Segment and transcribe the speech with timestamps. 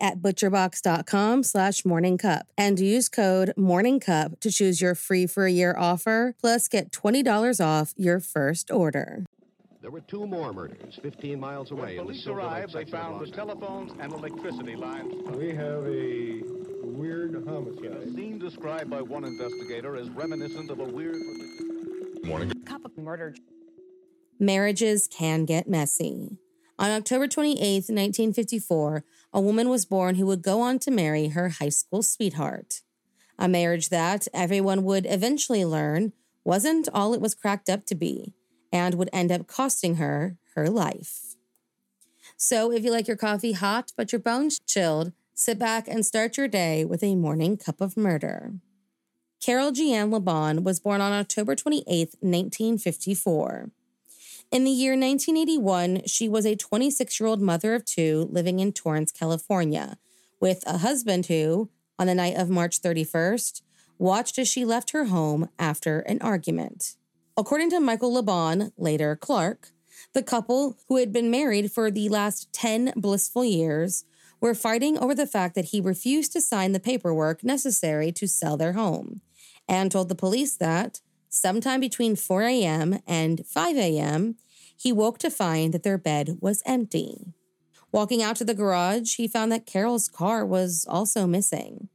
[0.00, 5.74] at butcherbox.com slash morningcup and use code morningcup to choose your free for a year
[5.78, 9.24] offer plus get $20 off your first order.
[9.80, 11.80] There were two more murders 15 miles away.
[11.82, 15.12] When in the police arrived, they found the telephones and electricity lines.
[15.36, 16.40] We have a
[16.82, 18.14] weird A homicide.
[18.14, 21.16] scene described by one investigator as reminiscent of a weird.
[22.24, 22.50] Morning.
[22.64, 23.34] Cup of Murder.
[24.40, 26.38] Marriages can get messy.
[26.78, 31.48] On October 28, 1954, a woman was born who would go on to marry her
[31.50, 32.82] high school sweetheart.
[33.38, 36.12] A marriage that, everyone would eventually learn,
[36.44, 38.34] wasn't all it was cracked up to be
[38.72, 41.36] and would end up costing her her life.
[42.36, 46.36] So, if you like your coffee hot but your bones chilled, sit back and start
[46.36, 48.52] your day with a morning cup of murder.
[49.40, 53.70] Carol Jeanne Lubahn was born on October 28, 1954.
[54.54, 58.72] In the year 1981, she was a 26 year old mother of two living in
[58.72, 59.98] Torrance, California,
[60.38, 63.62] with a husband who, on the night of March 31st,
[63.98, 66.94] watched as she left her home after an argument.
[67.36, 69.72] According to Michael Lubahn, later Clark,
[70.12, 74.04] the couple, who had been married for the last 10 blissful years,
[74.40, 78.56] were fighting over the fact that he refused to sign the paperwork necessary to sell
[78.56, 79.20] their home,
[79.68, 83.00] and told the police that, sometime between 4 a.m.
[83.04, 84.36] and 5 a.m.,
[84.84, 87.32] he woke to find that their bed was empty.
[87.90, 91.88] Walking out to the garage, he found that Carol's car was also missing.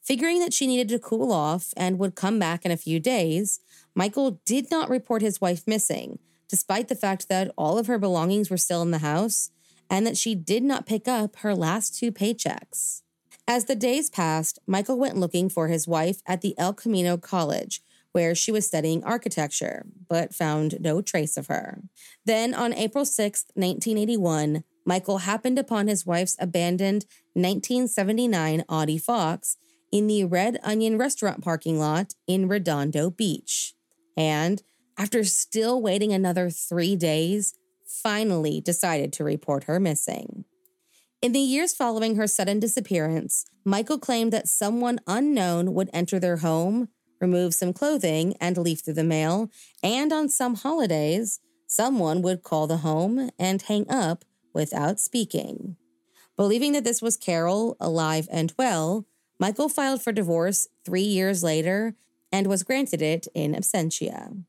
[0.00, 3.58] Figuring that she needed to cool off and would come back in a few days,
[3.92, 8.50] Michael did not report his wife missing, despite the fact that all of her belongings
[8.50, 9.50] were still in the house
[9.90, 13.02] and that she did not pick up her last two paychecks.
[13.48, 17.82] As the days passed, Michael went looking for his wife at the El Camino College,
[18.12, 21.82] where she was studying architecture, but found no trace of her.
[22.24, 29.56] Then, on April 6, 1981, Michael happened upon his wife's abandoned 1979 Audi Fox
[29.90, 33.74] in the Red Onion restaurant parking lot in Redondo Beach.
[34.16, 34.62] And
[34.98, 37.54] after still waiting another three days,
[37.86, 40.44] finally decided to report her missing.
[41.20, 46.38] In the years following her sudden disappearance, Michael claimed that someone unknown would enter their
[46.38, 46.88] home,
[47.22, 49.50] remove some clothing, and leaf through the mail,
[49.82, 55.76] and on some holidays, someone would call the home and hang up without speaking.
[56.36, 59.06] Believing that this was Carol, alive and well,
[59.38, 61.94] Michael filed for divorce three years later
[62.30, 64.44] and was granted it in absentia.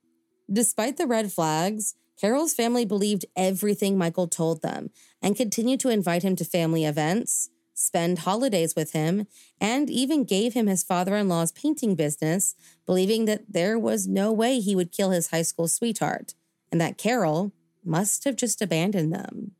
[0.51, 4.91] Despite the red flags, Carol's family believed everything Michael told them
[5.21, 9.27] and continued to invite him to family events, spend holidays with him,
[9.59, 14.31] and even gave him his father in law's painting business, believing that there was no
[14.31, 16.35] way he would kill his high school sweetheart
[16.73, 17.53] and that Carol
[17.85, 19.51] must have just abandoned them.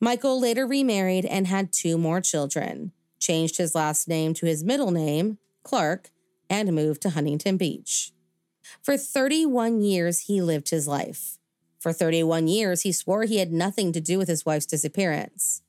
[0.00, 4.90] Michael later remarried and had two more children, changed his last name to his middle
[4.90, 6.08] name, Clark,
[6.48, 8.12] and moved to Huntington Beach.
[8.82, 11.36] For 31 years, he lived his life.
[11.78, 15.60] For 31 years, he swore he had nothing to do with his wife's disappearance.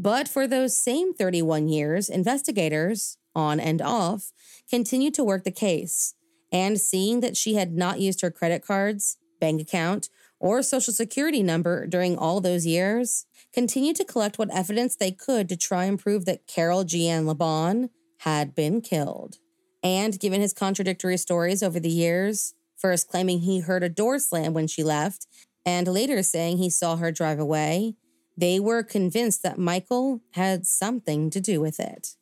[0.00, 4.32] But for those same 31 years, investigators, on and off,
[4.70, 6.14] continued to work the case.
[6.50, 10.08] And seeing that she had not used her credit cards, bank account,
[10.38, 15.50] or social security number during all those years, continued to collect what evidence they could
[15.50, 19.36] to try and prove that Carol Jeanne Lubahn had been killed.
[19.82, 24.54] And given his contradictory stories over the years, first claiming he heard a door slam
[24.54, 25.26] when she left,
[25.66, 27.96] and later saying he saw her drive away,
[28.36, 32.16] they were convinced that Michael had something to do with it.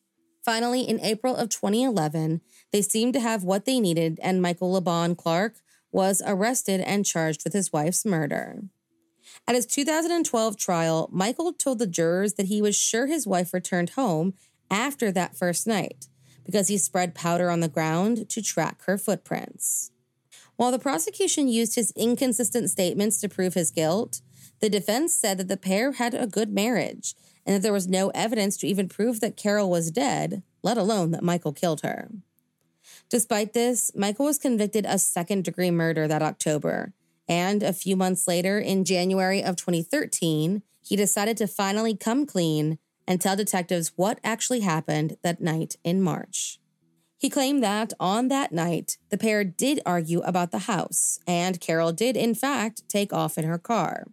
[0.44, 2.40] Finally, in April of 2011,
[2.72, 5.56] they seemed to have what they needed, and Michael Lubahn Clark
[5.92, 8.62] was arrested and charged with his wife's murder.
[9.46, 13.90] At his 2012 trial, Michael told the jurors that he was sure his wife returned
[13.90, 14.34] home
[14.70, 16.08] after that first night
[16.44, 19.90] because he spread powder on the ground to track her footprints.
[20.56, 24.22] While the prosecution used his inconsistent statements to prove his guilt,
[24.60, 27.14] the defense said that the pair had a good marriage
[27.46, 31.12] and that there was no evidence to even prove that Carol was dead, let alone
[31.12, 32.10] that Michael killed her.
[33.08, 36.92] Despite this, Michael was convicted of second degree murder that October,
[37.28, 42.78] and a few months later, in January of 2013, he decided to finally come clean
[43.06, 46.58] and tell detectives what actually happened that night in March.
[47.16, 51.92] He claimed that on that night, the pair did argue about the house, and Carol
[51.92, 54.06] did, in fact, take off in her car.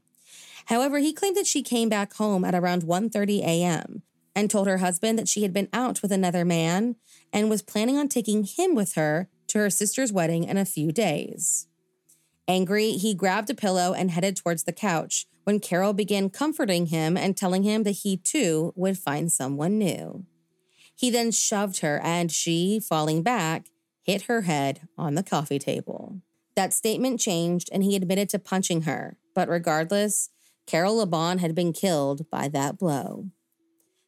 [0.66, 4.02] However, he claimed that she came back home at around 1:30 a.m.
[4.36, 6.96] and told her husband that she had been out with another man
[7.32, 10.92] and was planning on taking him with her to her sister's wedding in a few
[10.92, 11.68] days.
[12.48, 17.16] Angry, he grabbed a pillow and headed towards the couch when Carol began comforting him
[17.16, 20.26] and telling him that he too would find someone new.
[20.96, 23.68] He then shoved her and she, falling back,
[24.02, 26.22] hit her head on the coffee table.
[26.56, 30.30] That statement changed and he admitted to punching her, but regardless,
[30.66, 33.30] Carol Lubahn had been killed by that blow.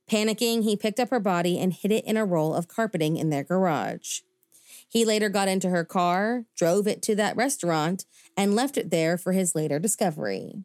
[0.09, 3.29] Panicking, he picked up her body and hid it in a roll of carpeting in
[3.29, 4.21] their garage.
[4.89, 8.05] He later got into her car, drove it to that restaurant,
[8.37, 10.63] and left it there for his later discovery.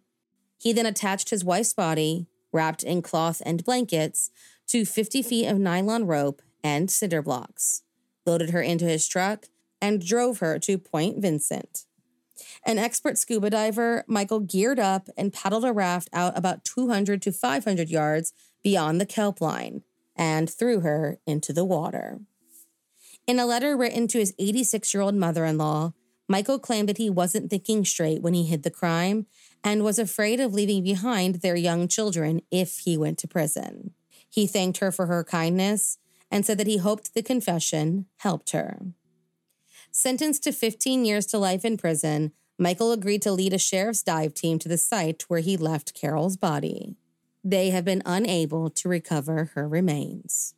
[0.59, 4.31] He then attached his wife's body, wrapped in cloth and blankets,
[4.69, 7.83] to 50 feet of nylon rope and cinder blocks,
[8.25, 9.47] loaded her into his truck,
[9.81, 11.85] and drove her to Point Vincent.
[12.65, 17.33] An expert scuba diver, Michael geared up and paddled a raft out about 200 to
[17.33, 18.33] 500 yards
[18.63, 19.83] beyond the kelp line
[20.15, 22.21] and threw her into the water.
[23.27, 25.93] In a letter written to his 86 year old mother in law,
[26.29, 29.27] Michael claimed that he wasn't thinking straight when he hid the crime
[29.65, 33.93] and was afraid of leaving behind their young children if he went to prison.
[34.29, 35.99] He thanked her for her kindness
[36.31, 38.81] and said that he hoped the confession helped her.
[39.91, 42.33] Sentenced to 15 years to life in prison,
[42.63, 46.37] Michael agreed to lead a sheriff's dive team to the site where he left Carol's
[46.37, 46.95] body.
[47.43, 50.55] They have been unable to recover her remains.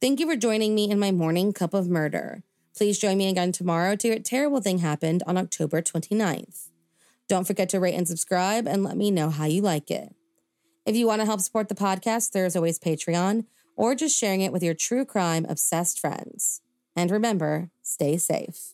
[0.00, 2.42] Thank you for joining me in my morning cup of murder.
[2.76, 6.70] Please join me again tomorrow to hear a terrible thing happened on October 29th.
[7.28, 10.16] Don't forget to rate and subscribe and let me know how you like it.
[10.84, 13.44] If you want to help support the podcast, there is always Patreon
[13.76, 16.60] or just sharing it with your true crime obsessed friends.
[16.96, 18.73] And remember, stay safe.